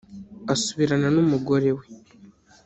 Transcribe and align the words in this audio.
asubirana 0.53 1.07
n’umugore 1.15 1.69
we 1.77 1.85